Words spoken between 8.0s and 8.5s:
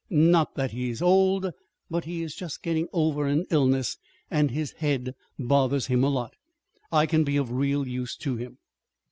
to